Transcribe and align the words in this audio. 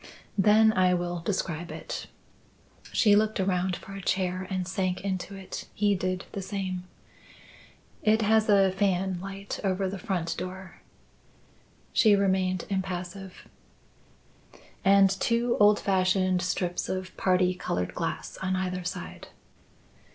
"Then 0.39 0.73
I 0.73 0.95
will 0.95 1.19
describe 1.19 1.69
it." 1.69 2.07
She 2.91 3.15
looked 3.15 3.39
around 3.39 3.75
for 3.75 3.93
a 3.93 4.01
chair 4.01 4.47
and 4.49 4.67
sank 4.67 5.01
into 5.01 5.35
it. 5.35 5.67
He 5.75 5.93
did 5.93 6.25
the 6.31 6.41
same. 6.41 6.85
"It 8.01 8.23
has 8.23 8.49
a 8.49 8.71
fanlight 8.71 9.59
over 9.63 9.87
the 9.87 9.99
front 9.99 10.35
door." 10.39 10.81
She 11.93 12.15
remained 12.15 12.65
impassive. 12.67 13.47
"And 14.83 15.07
two 15.11 15.55
old 15.59 15.79
fashioned 15.79 16.41
strips 16.41 16.89
of 16.89 17.15
parti 17.15 17.53
coloured 17.53 17.93
glass 17.93 18.39
on 18.41 18.55
either 18.55 18.83
side." 18.83 19.27